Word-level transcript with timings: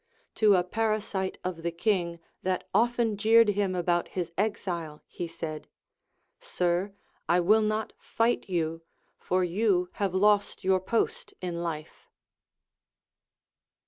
To 0.33 0.55
a 0.55 0.63
para 0.63 0.99
site 0.99 1.37
of 1.43 1.61
the 1.61 1.69
king 1.69 2.17
that 2.41 2.67
often 2.73 3.17
jeered 3.17 3.49
him 3.49 3.75
about 3.75 4.07
his 4.07 4.31
exile 4.35 5.03
he 5.05 5.27
said: 5.27 5.67
Sir, 6.39 6.95
I 7.29 7.39
will 7.39 7.61
not 7.61 7.93
fight 7.99 8.49
you, 8.49 8.81
for 9.19 9.43
you 9.43 9.89
have 10.01 10.15
lost 10.15 10.63
your 10.63 10.79
post 10.79 11.35
in 11.39 11.61
life. 11.61 12.09